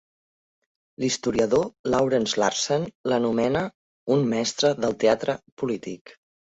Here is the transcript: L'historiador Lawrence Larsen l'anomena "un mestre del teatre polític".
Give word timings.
L'historiador 1.03 1.67
Lawrence 1.91 2.43
Larsen 2.45 2.89
l'anomena 3.13 3.65
"un 4.19 4.29
mestre 4.35 4.77
del 4.85 5.01
teatre 5.07 5.41
polític". 5.63 6.21